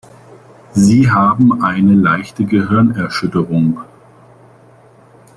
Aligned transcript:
Sie 0.73 1.11
haben 1.11 1.63
eine 1.63 1.93
leichte 1.93 2.43
Gehirnerschütterung. 2.45 3.81